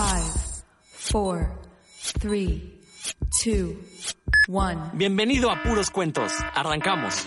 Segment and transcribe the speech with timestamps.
[0.00, 0.32] Five,
[0.94, 1.58] four,
[1.98, 2.80] three,
[3.42, 3.76] two,
[4.48, 4.80] one.
[4.94, 6.32] Bienvenido a Puros Cuentos.
[6.54, 7.26] Arrancamos.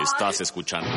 [0.00, 0.88] Estás escuchando.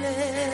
[0.00, 0.49] Place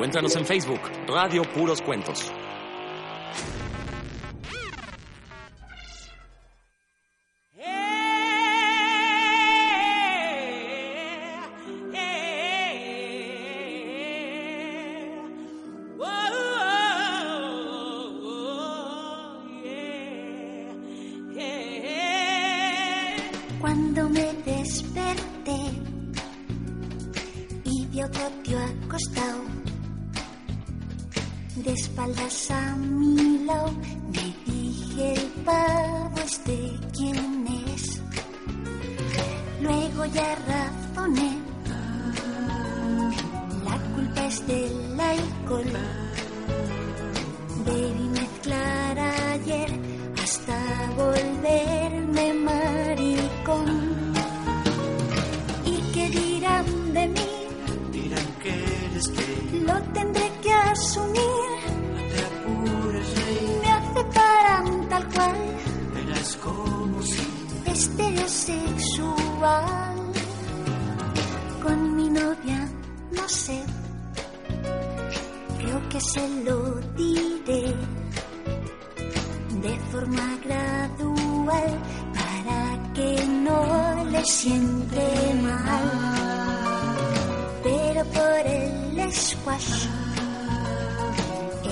[0.00, 2.32] Encuéntranos en Facebook, Radio Puros Cuentos.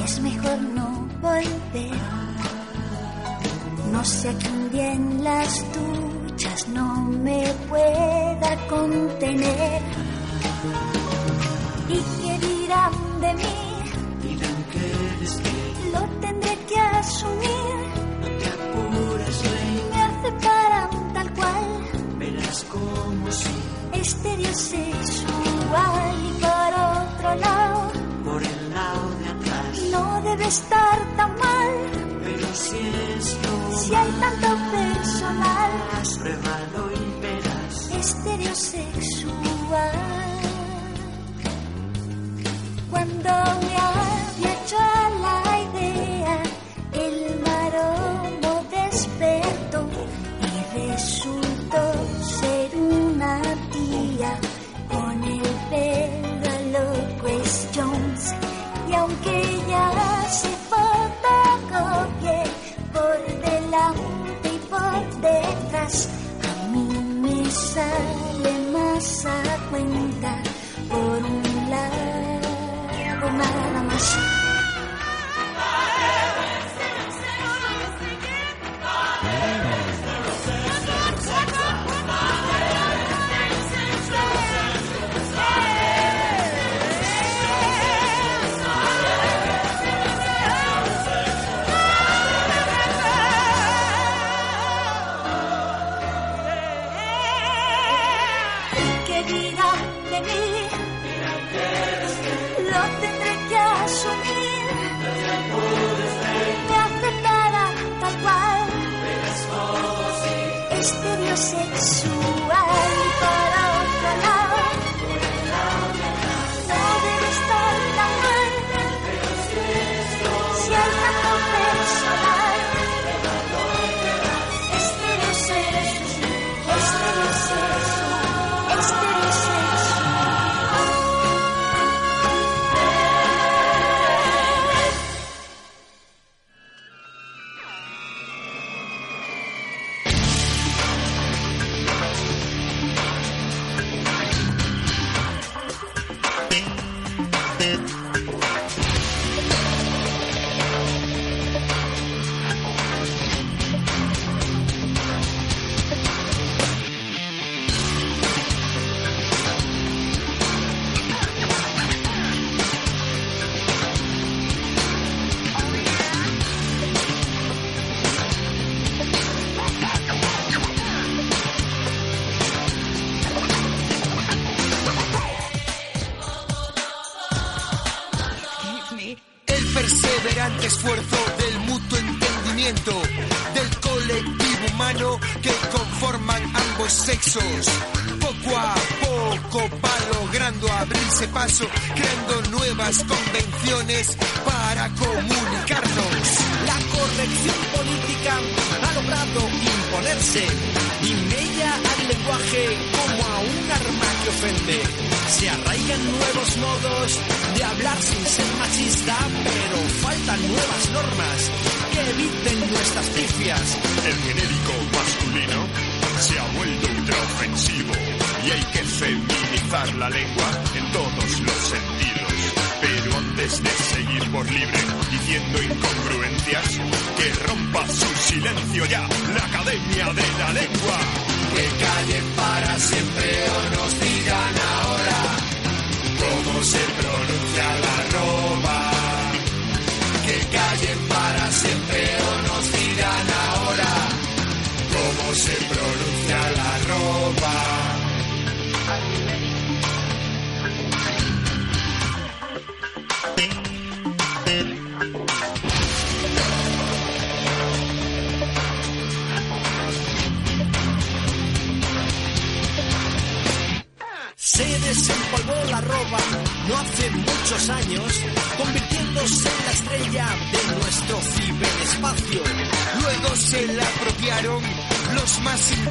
[0.04, 1.98] Es mejor no volver.
[3.90, 9.82] No sé a quién día las duchas no me pueda contener.
[11.88, 13.56] ¿Y qué dirán de mí?
[14.22, 17.76] Dirán que eres que Lo tendré que asumir.
[18.20, 19.82] No te apures, rey.
[19.90, 21.64] Me aceptarán tal cual.
[22.18, 23.50] Verás como si.
[23.94, 24.54] Estéreo
[30.48, 31.72] estar tan mal.
[32.24, 35.70] Pero si es normal, si hay tanto personal,
[36.20, 37.74] pruébalo y verás.
[38.02, 39.98] Estereosexual.
[42.90, 43.30] Cuando
[43.64, 44.78] me había hecho
[45.26, 45.38] la
[45.68, 46.34] idea,
[47.04, 49.80] el maromo despertó
[50.46, 51.82] y resultó
[52.40, 53.32] ser una
[53.74, 54.32] tía
[54.90, 58.24] con el pelo a los Jones.
[58.88, 59.67] Y aunque
[69.18, 69.57] sad.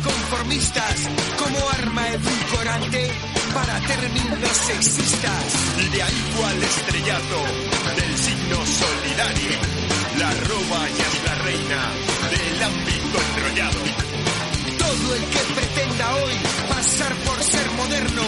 [0.03, 3.11] Conformistas como arma edulcorante
[3.53, 5.43] para términos sexistas.
[5.79, 7.39] Y de ahí cual estrellato
[7.95, 9.51] del signo solidario.
[10.17, 11.81] La roba ya es la reina
[12.31, 13.79] del ámbito enrollado.
[14.77, 16.33] Todo el que pretenda hoy
[16.69, 18.23] pasar por ser moderno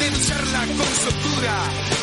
[0.00, 1.54] debe usarla con soltura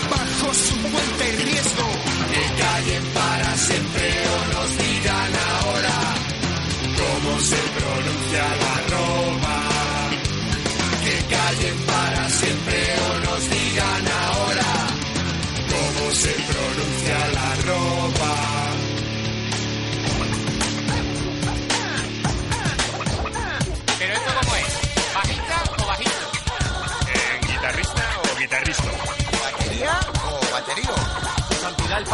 [0.09, 1.87] bajo su cuenta y riesgo.
[2.31, 6.15] Que callen para siempre o nos dirán ahora
[6.97, 8.64] cómo se pronuncia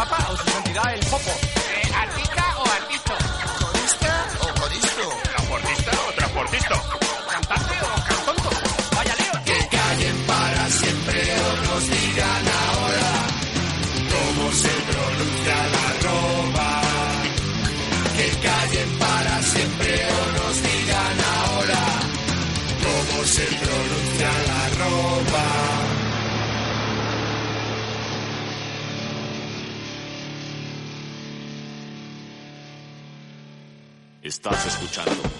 [0.08, 1.51] Papa o su santidad el Popo.
[34.44, 35.31] Estás escuchando.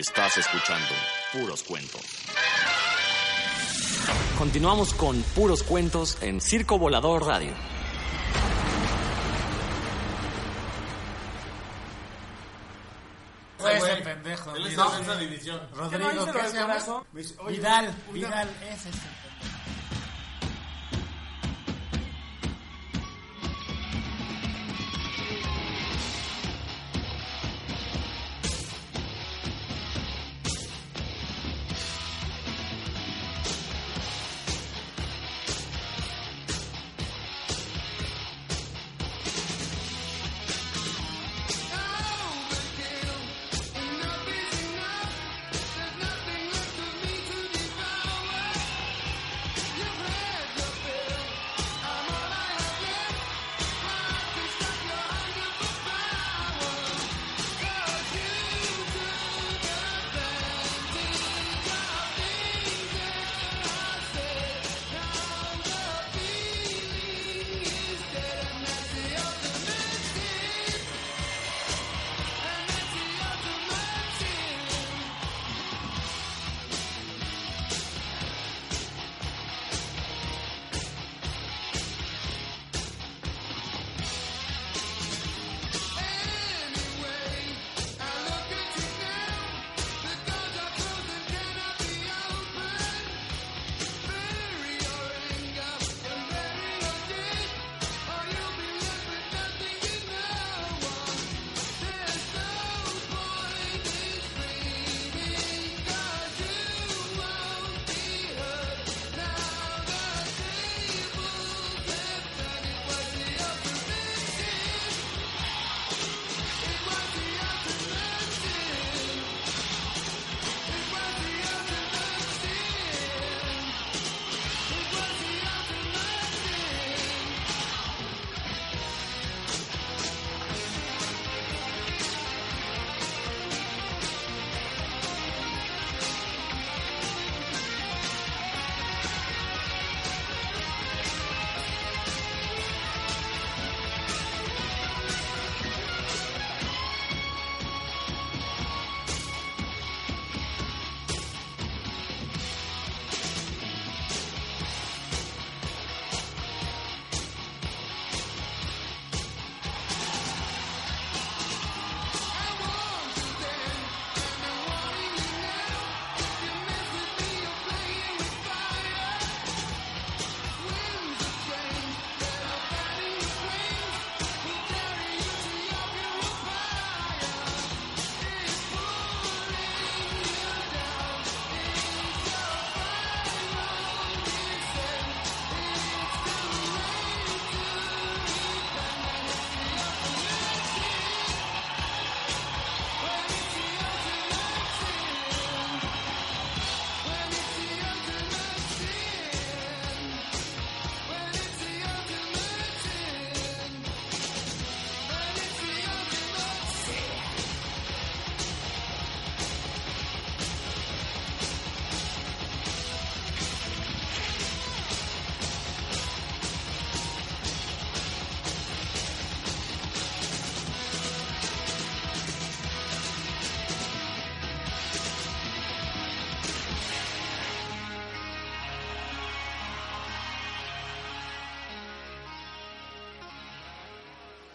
[0.00, 0.88] Estás escuchando
[1.30, 2.00] puros cuentos.
[4.38, 7.52] Continuamos con puros cuentos en Circo Volador Radio.
[13.58, 14.56] Fue ese pendejo.
[14.56, 14.90] Él es No.
[14.90, 15.60] defensa de división.
[15.74, 17.04] Rodrigo, ¿Qué no dice ¿qué lo se llama?
[17.48, 19.19] Vidal, Vidal, ese es el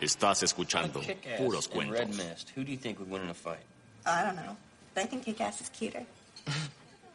[0.06, 1.02] Estás escuchando
[1.38, 1.98] puros cuentos.
[1.98, 2.52] Red Mist.
[2.56, 3.65] Who do you think would win in a fight?
[4.06, 4.56] I don't know.
[4.94, 6.06] But I think Kick-Ass is cuter.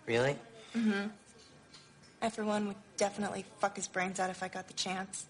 [0.07, 0.35] Really?
[0.77, 1.07] Mm-hmm.
[2.21, 5.27] I, for one, would definitely fuck his brains out if I got the chance.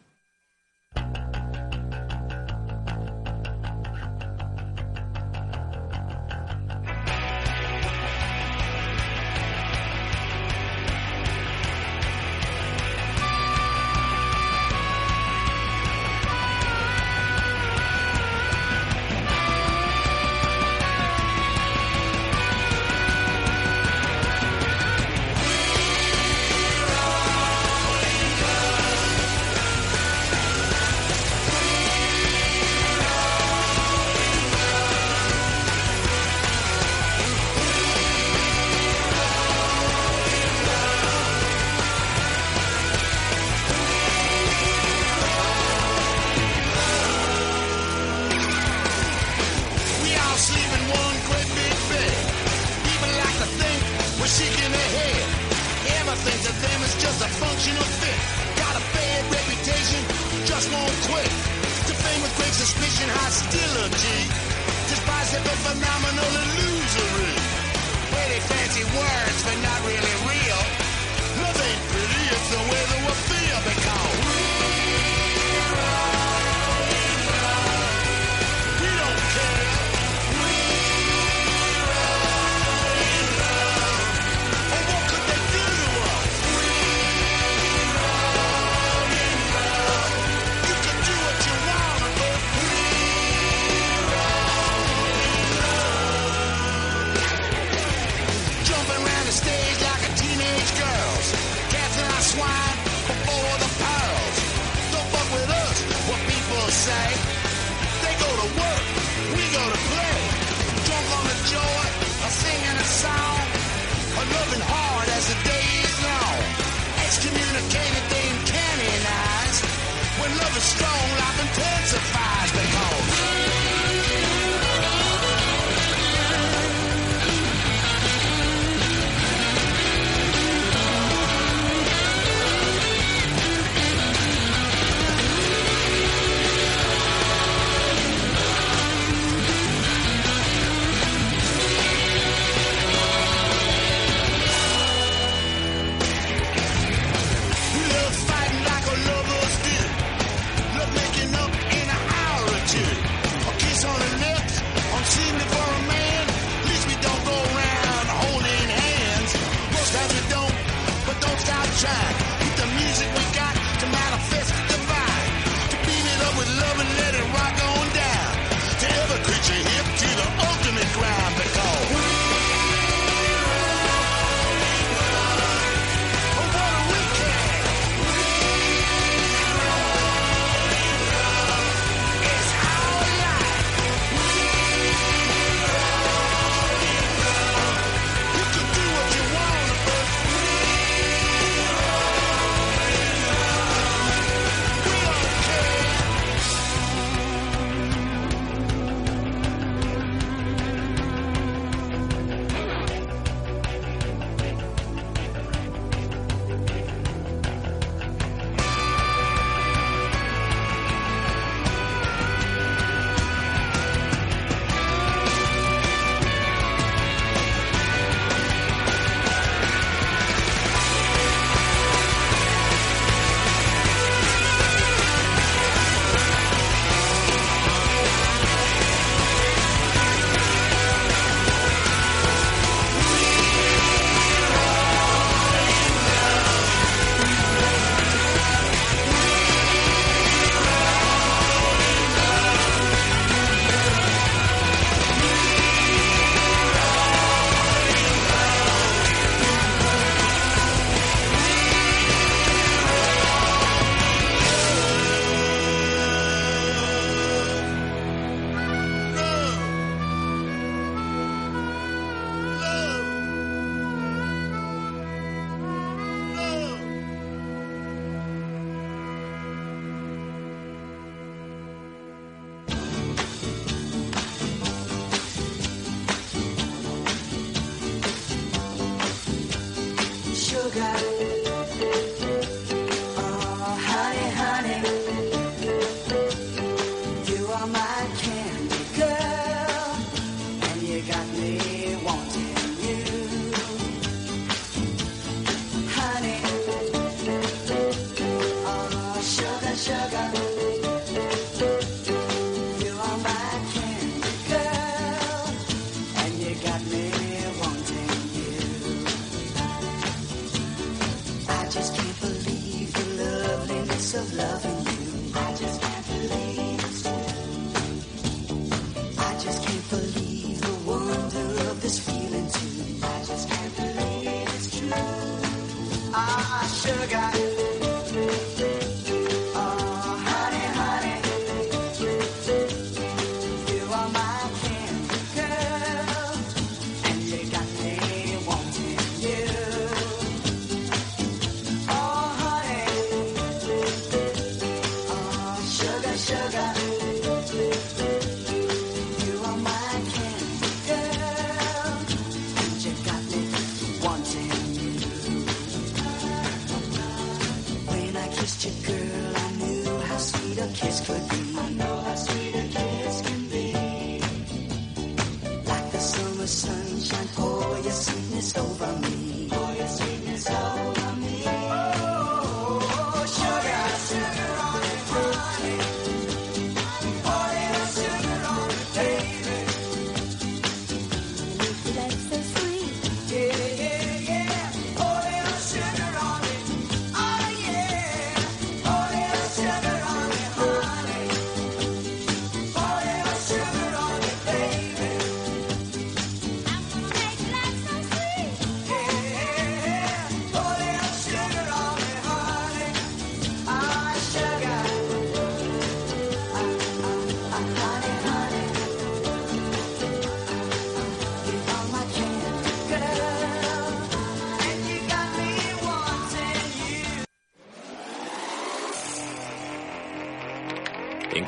[314.15, 314.70] of love.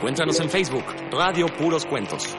[0.02, 2.36] Encuéntranos en Facebook, Radio Puros Cuentos.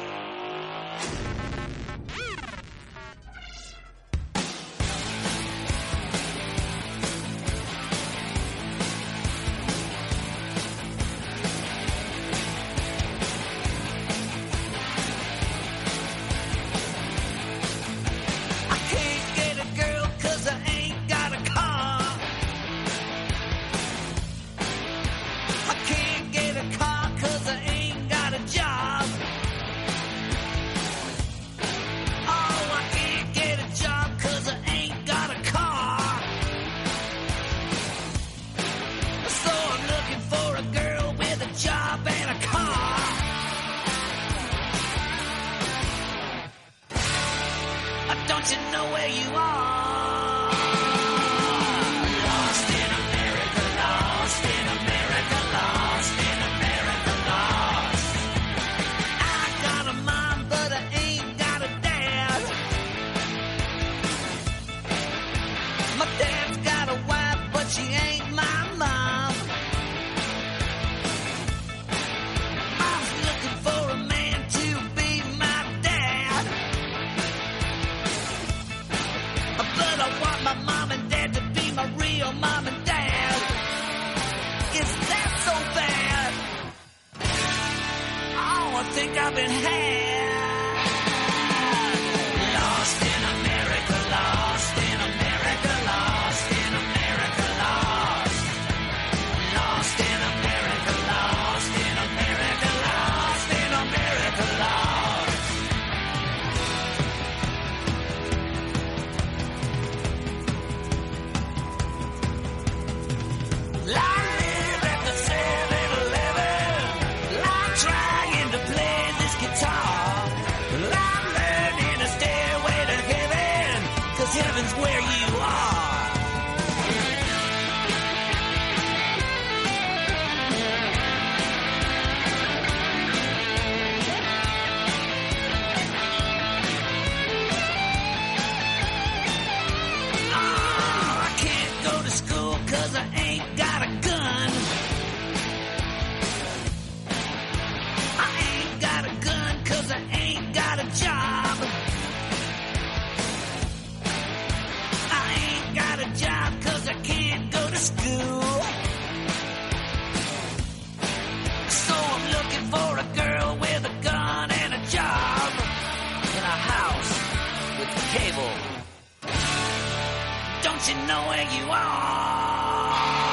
[170.63, 173.32] Don't you know where you are?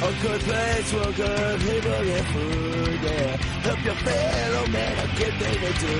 [0.00, 3.36] A good place for good people get food, yeah.
[3.66, 5.94] Help your fellow man, I'll get to do,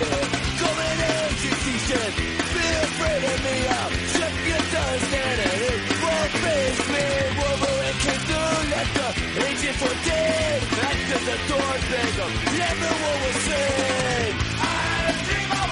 [0.00, 0.20] yeah.
[0.60, 2.08] Come in execution,
[2.52, 5.80] be afraid of me, I'll shut your tongue, stand at it.
[6.04, 7.04] Won't face me,
[7.40, 9.08] Wolverine can do like the
[9.48, 10.60] agent for dead.
[10.76, 12.32] Back to the door, beg 'em,
[12.68, 14.34] everyone will sing.
[14.60, 15.64] I dream a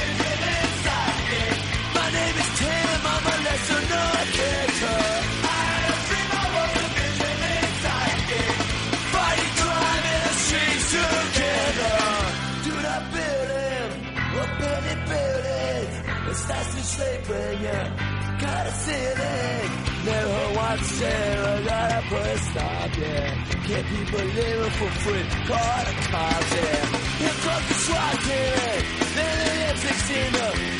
[0.00, 1.60] vision inside.
[1.92, 4.37] My name is Tim, I'm a lesser known
[16.48, 17.78] sasvim slepenje
[18.40, 19.70] Kada si je nek
[20.06, 20.78] Nehovan
[22.48, 22.92] stop.
[22.98, 23.34] Yeah,
[23.66, 26.68] can't people live for free Kora kaže
[27.22, 28.84] Je to ti šlaki nek
[29.16, 30.77] Ne ne je seksina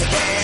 [0.00, 0.41] again.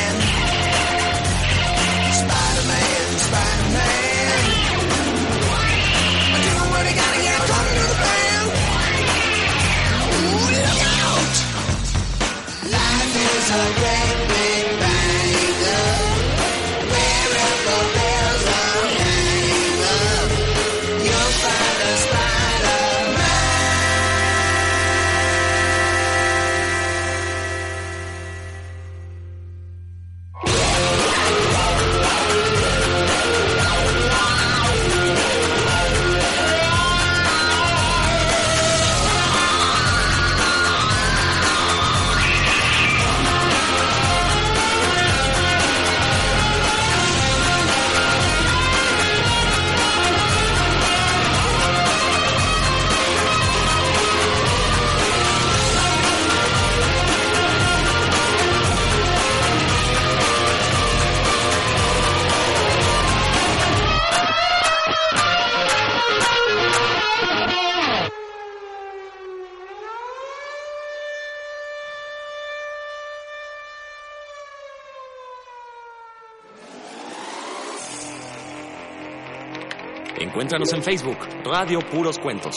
[80.51, 82.57] Encuéntranos en Facebook, Radio Puros Cuentos.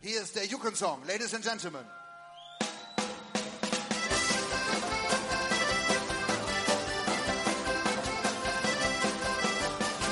[0.00, 1.82] Here's der Yukon song, ladies and gentlemen.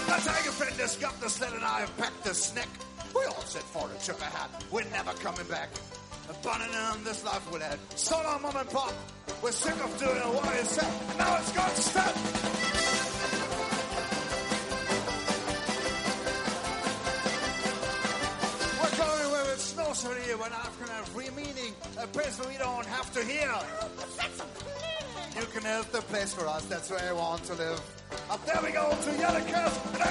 [0.09, 2.68] Tell your friend, this got the sled and I have packed the snack.
[3.14, 4.62] We all set for a hat.
[4.70, 5.70] We're never coming back.
[6.28, 7.78] Abandoning this life we led.
[7.95, 8.93] So long, mom and pop.
[9.43, 11.16] We're sick of doing what is said.
[11.16, 12.82] Now it's got to stop.
[20.11, 23.53] Year, when I've can have free meaning, a place we don't have to hear.
[25.37, 27.81] You can help the place for us, that's where I want to live.
[28.29, 30.03] Up there we go to Yellow Curse, and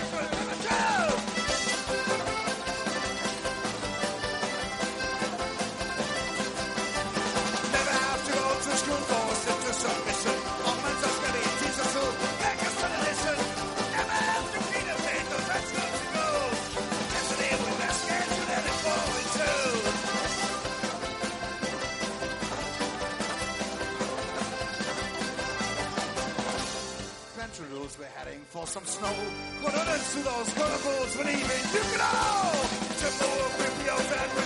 [29.61, 32.51] quarter to those verbals, but even you can all.
[32.97, 34.40] Just for videos and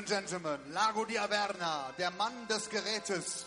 [0.00, 3.44] and Gentlemen, Lago di Averna, der Mann des Gerätes,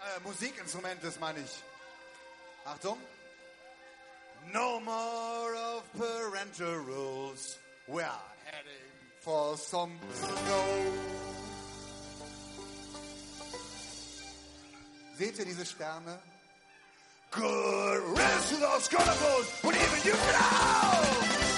[0.00, 1.62] äh, Musikinstrumentes meine ich.
[2.64, 2.98] Achtung.
[4.52, 7.58] No more of parental rules.
[7.86, 8.04] We're
[8.46, 8.88] heading
[9.20, 10.92] for some snow.
[15.18, 16.18] Seht ihr diese Sterne?
[17.30, 21.53] Good riddance to those carnivals when even you can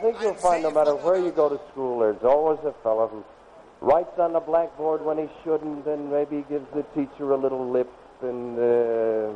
[0.00, 3.24] think you'll find no matter where you go to school, there's always a fellow who
[3.80, 7.90] writes on the blackboard when he shouldn't, and maybe gives the teacher a little lip,
[8.22, 9.30] and uh,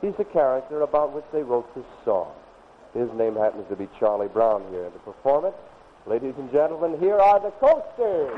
[0.00, 2.32] he's the character about which they wrote this song.
[2.94, 4.90] His name happens to be Charlie Brown here.
[4.90, 5.56] The performance,
[6.06, 8.32] ladies and gentlemen, here are the Coasters.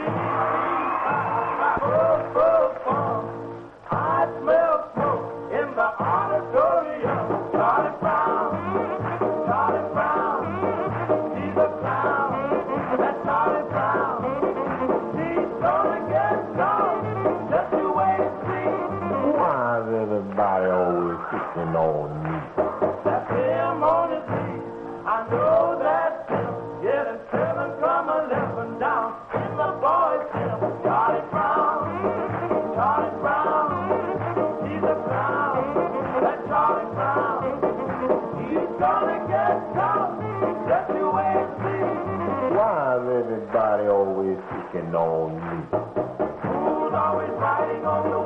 [44.75, 45.64] Always on me?
[45.71, 48.21] Who's always writing on the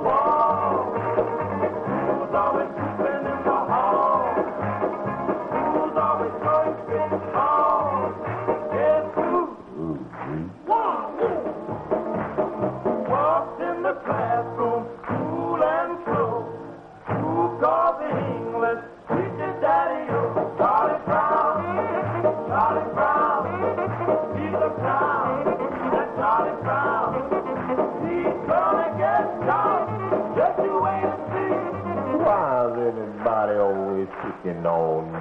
[34.63, 35.12] known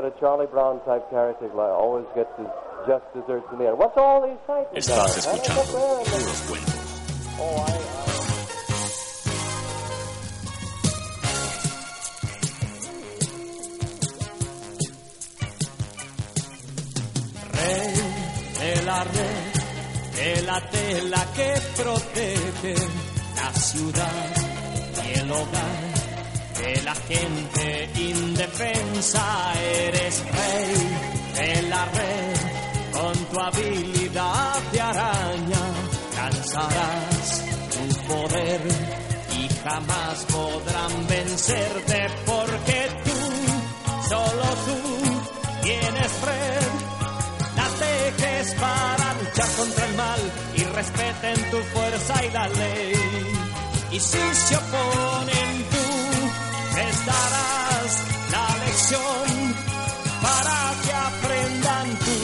[0.00, 2.46] that a Charlie Brown type character like, always gets his
[2.86, 3.78] just desserts in the end.
[3.78, 4.68] What's all these titles?
[4.74, 5.24] Estás guys?
[5.26, 5.32] Huh?
[5.32, 6.74] escuchando What's there in the- puros cuentos.
[7.40, 8.88] Oh, I,
[17.52, 17.94] Rey
[18.74, 22.74] de la red, de la tela que protege
[23.36, 24.34] la ciudad
[25.04, 25.97] y el hogar
[26.58, 29.52] de la gente indefensa.
[29.86, 30.74] Eres rey
[31.34, 32.36] de la red,
[32.92, 35.64] con tu habilidad de araña
[36.16, 38.60] lanzarás tu poder
[39.38, 46.88] y jamás podrán vencerte porque tú, solo tú, tienes red
[47.58, 50.20] la tejes para luchar contra el mal
[50.54, 52.92] y respeten tu fuerza y la ley.
[53.90, 55.87] Y si se oponen tú,
[56.78, 57.92] les darás
[58.34, 59.28] la lección
[60.26, 62.20] para que aprendan tú,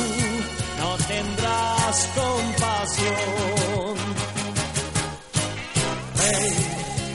[0.80, 3.94] no tendrás compasión.
[6.20, 6.54] Rey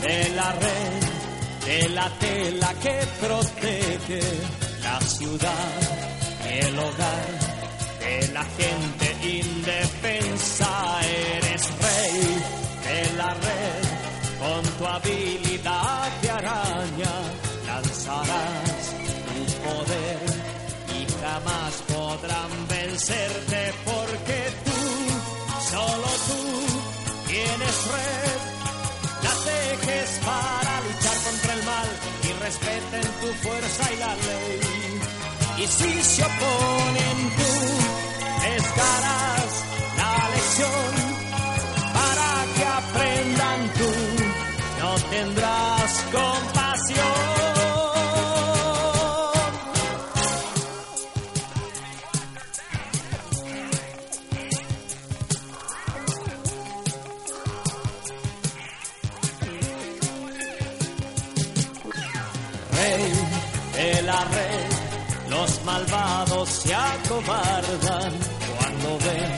[0.07, 1.01] de la red,
[1.67, 4.21] de la tela que protege
[4.83, 5.79] la ciudad
[6.45, 7.31] y el hogar
[8.03, 9.07] de la gente
[9.41, 10.71] indefensa.
[11.35, 12.19] Eres rey
[12.87, 13.83] de la red,
[14.41, 16.09] con tu habilidad
[23.85, 24.81] porque tú,
[25.71, 26.41] solo tú,
[27.27, 28.39] tienes red.
[29.23, 31.87] La tejes para luchar contra el mal
[32.23, 34.59] y respeten tu fuerza y la ley.
[35.57, 37.78] Y si se oponen tú,
[67.25, 69.31] cuando ven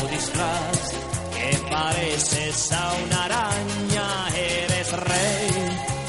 [0.00, 0.94] tu disfraz
[1.34, 4.28] que pareces a una araña.
[4.34, 5.50] Eres rey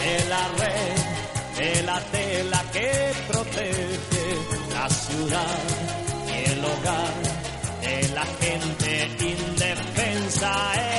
[0.04, 4.28] de la red, de la tela que protege
[4.74, 5.58] la ciudad
[6.28, 7.14] y el hogar
[7.82, 10.97] de la gente indefensa.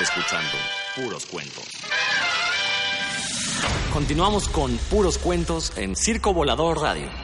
[0.00, 0.50] Escuchando
[0.96, 1.64] puros cuentos.
[3.92, 7.23] Continuamos con puros cuentos en Circo Volador Radio.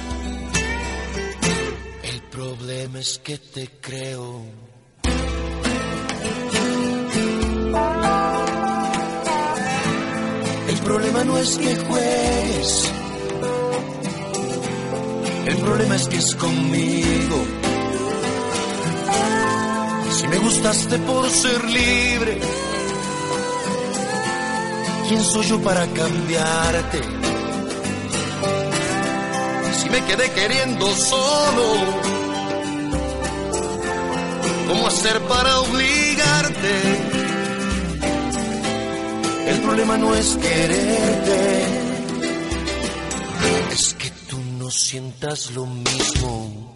[2.61, 4.45] Problema es que te creo.
[10.69, 12.91] El problema no es que juegues.
[15.47, 17.37] El problema es que es conmigo.
[20.19, 22.41] Si me gustaste por ser libre,
[25.07, 27.01] ¿quién soy yo para cambiarte?
[29.81, 32.20] Si me quedé queriendo solo,
[34.71, 36.73] ¿cómo hacer para obligarte?
[39.47, 41.65] El problema no es quererte,
[43.73, 46.70] es que tú no sientas lo mismo.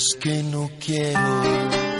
[0.00, 1.99] es que no quiero.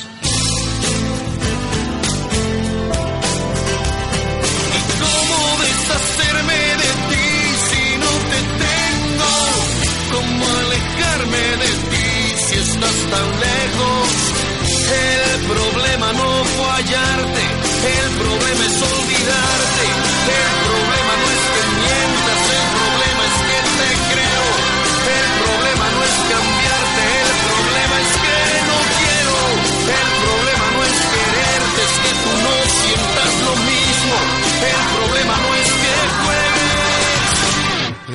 [16.13, 19.83] no fallarte, el problema es olvidarte,
[20.31, 24.45] el problema no es que mientas, el problema es que te creo,
[25.17, 28.39] el problema no es cambiarte, el problema es que
[28.69, 29.37] no quiero,
[29.99, 34.15] el problema no es quererte, es que tú no sientas lo mismo,
[34.71, 36.79] el problema no es que juegues,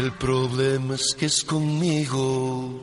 [0.04, 2.75] el problema es que es conmigo.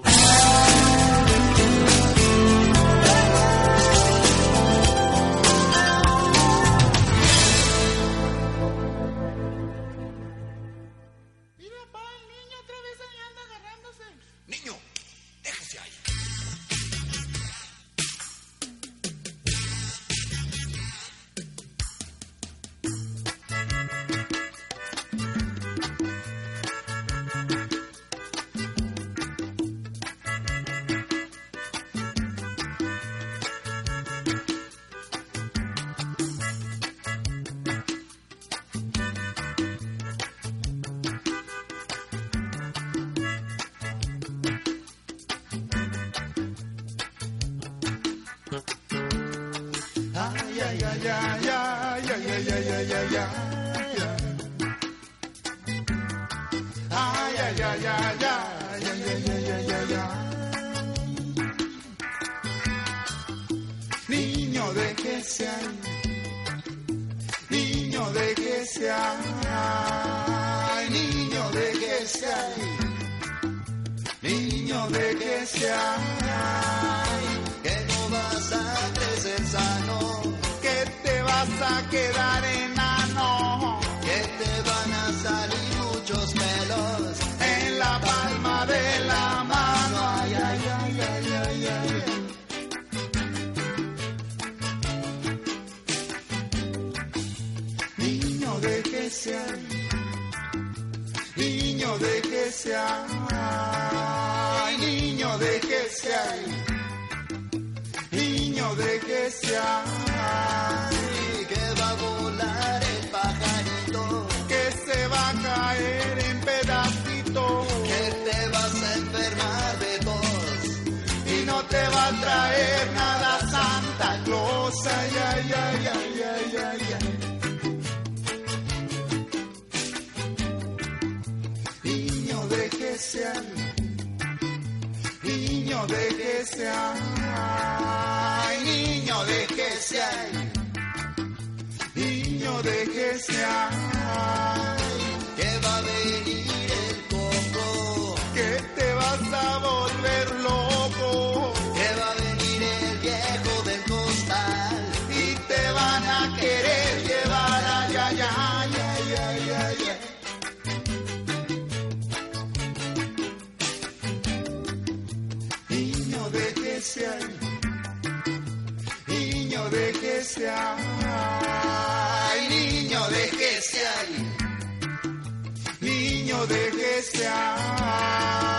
[176.47, 178.53] lo.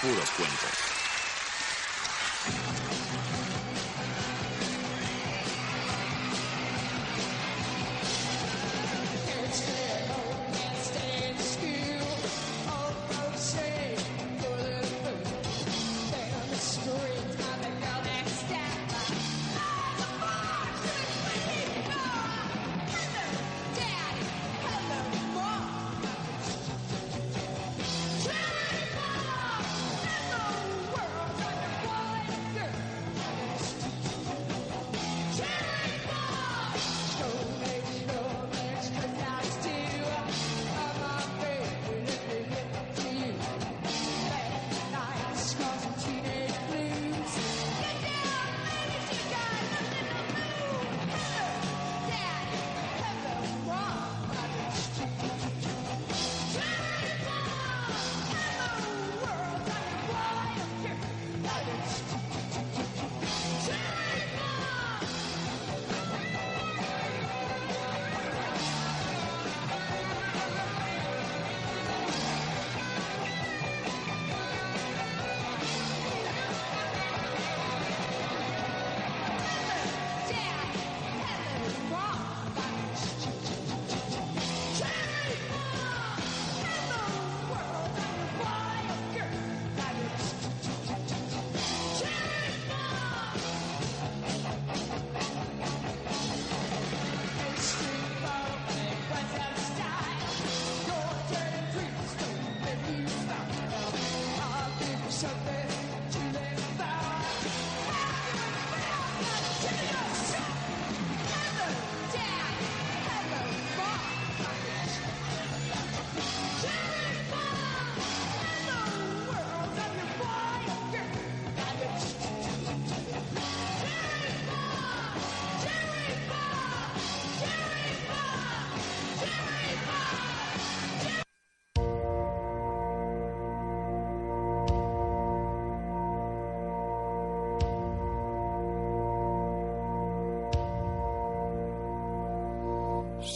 [0.00, 1.07] Puros Cuentos.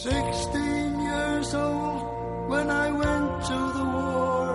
[0.01, 2.01] Sixteen years old
[2.49, 4.47] when I went to the war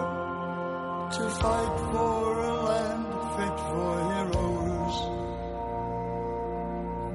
[1.13, 4.97] to fight for a land fit for heroes.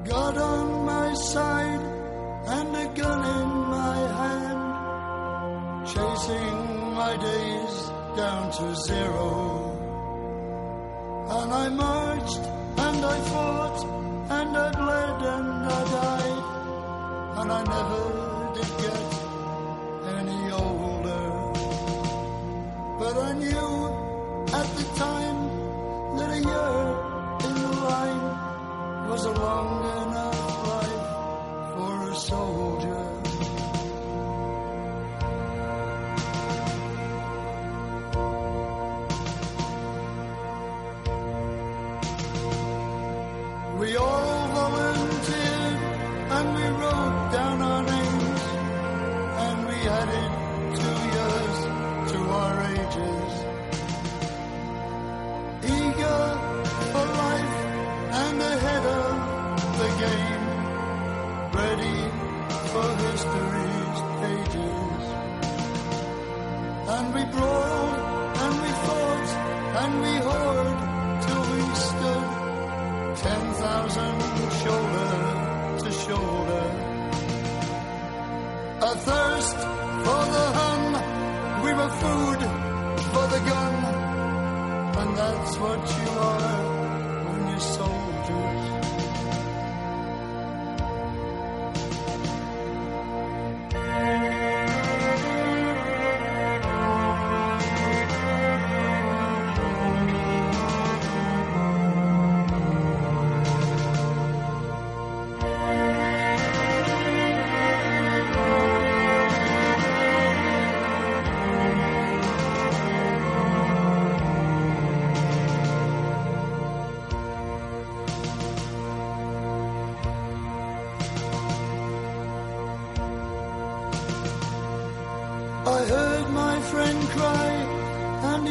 [0.07, 1.83] God on my side
[2.47, 4.63] and a gun in my hand,
[5.85, 7.75] chasing my days
[8.15, 9.31] down to zero.
[11.29, 12.43] And I marched
[12.85, 13.79] and I fought
[14.37, 16.22] and I bled and I died
[17.43, 19.22] and I never did get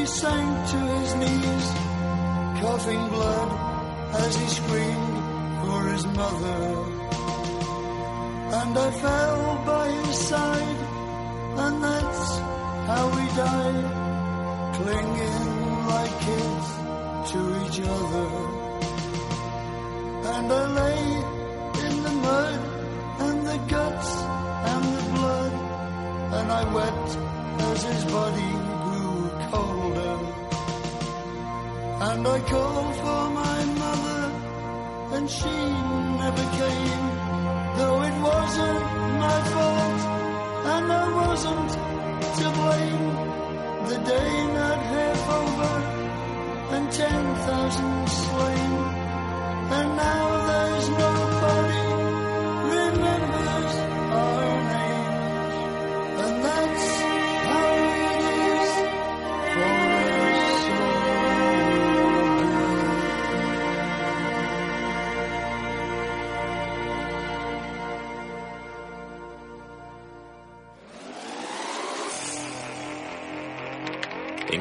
[0.02, 1.66] he sank to his knees,
[2.60, 3.50] coughing blood
[4.24, 5.16] as he screamed
[5.62, 6.62] for his mother.
[8.60, 10.80] And I fell by his side,
[11.64, 12.28] and that's
[12.90, 13.86] how we died,
[14.76, 15.50] clinging
[15.92, 16.68] like kids
[17.30, 18.28] to each other.
[20.34, 21.02] And I lay
[21.86, 22.60] in the mud
[23.26, 24.10] and the guts
[24.72, 25.52] and the blood,
[26.38, 27.10] and I wept
[27.70, 28.52] as his body
[28.84, 29.81] grew cold.
[32.04, 34.22] And I called for my mother,
[35.14, 35.56] and she
[36.22, 37.04] never came.
[37.76, 38.82] Though it wasn't
[39.24, 40.00] my fault,
[40.74, 41.70] and I wasn't
[42.38, 43.06] to blame.
[43.90, 45.74] The day not half over,
[46.74, 48.72] and ten thousand slain.
[49.78, 51.21] And now there's no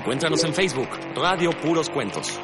[0.02, 2.40] Encuéntranos en Facebook, Radio Puros Cuentos.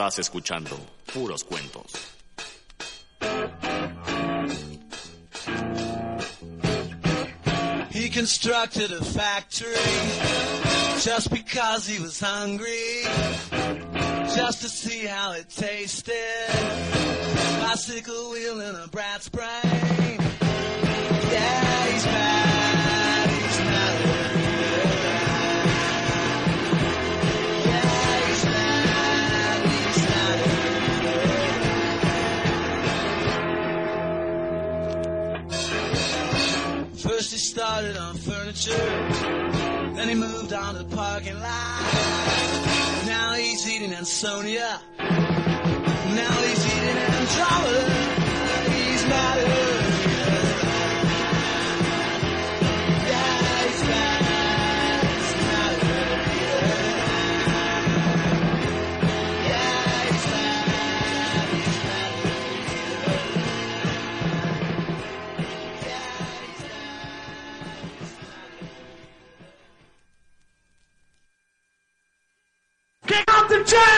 [0.00, 0.80] Estás escuchando
[1.12, 1.92] puros cuentos.
[7.90, 9.74] He constructed a factory
[11.02, 13.04] just because he was hungry,
[14.34, 16.14] just to see how it tasted.
[17.60, 20.18] Bicycle wheel and a brat's brain.
[21.30, 22.49] Yeah, he's back.
[37.20, 38.72] First he started on furniture,
[39.94, 41.82] then he moved on to the parking lot.
[43.04, 44.80] Now he's eating Ansonia.
[44.98, 44.99] Now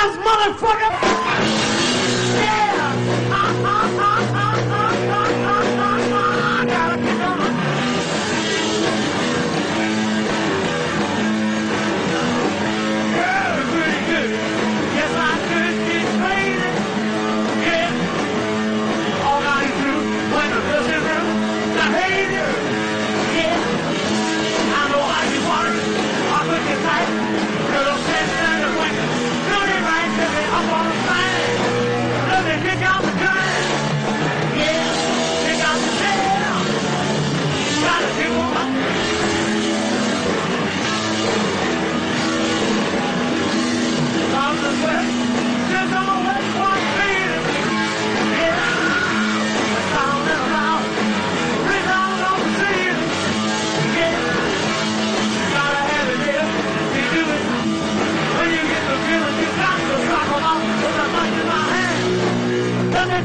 [0.02, 1.11] ass motherfucker!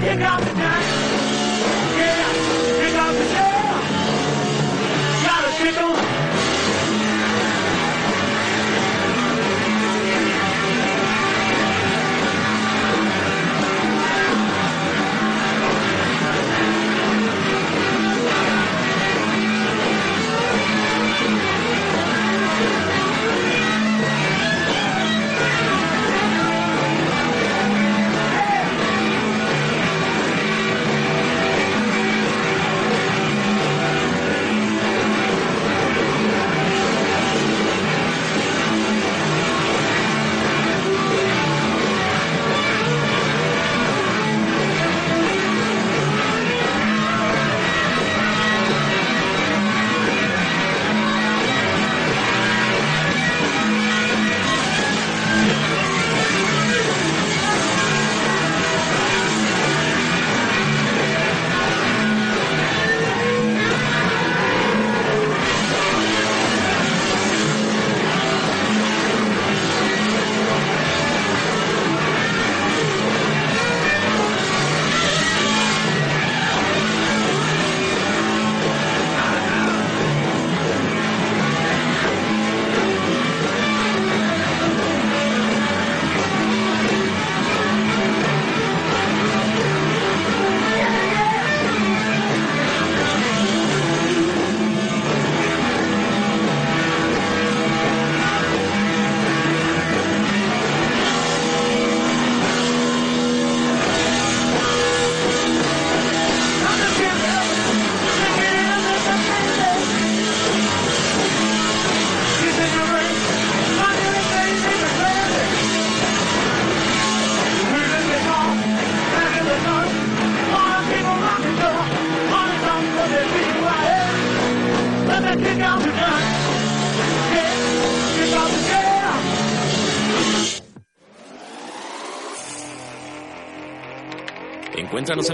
[0.08, 0.47] Hip hop.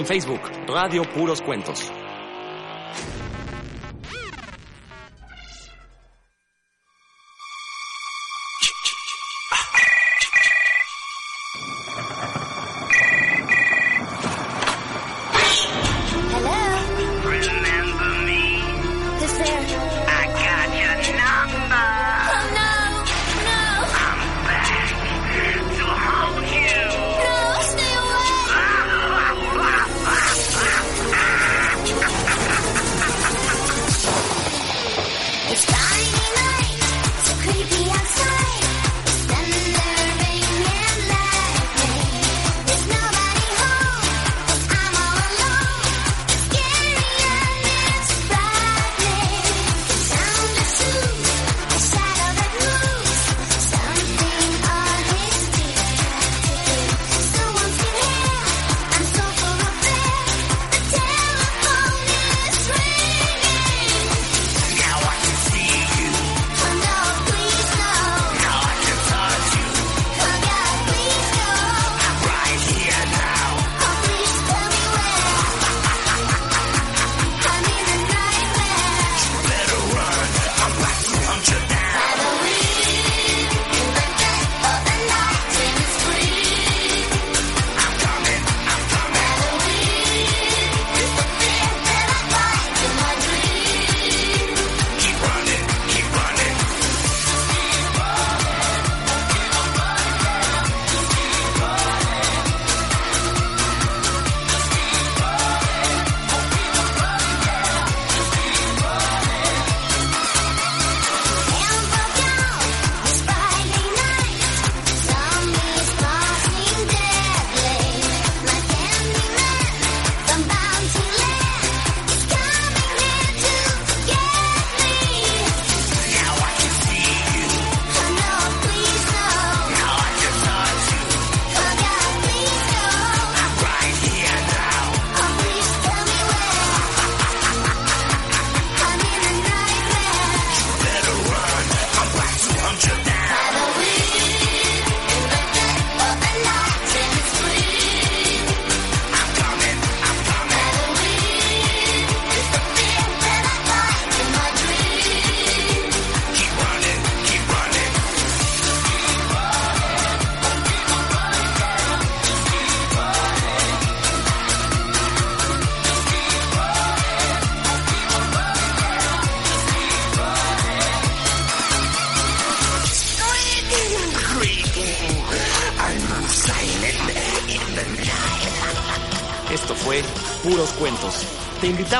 [0.04, 1.93] En Facebook, Radio Puros Cuentos.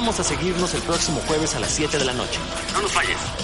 [0.04, 2.38] Invitamos a seguirnos el próximo jueves a las 7 de la noche.
[2.74, 3.43] No nos falles.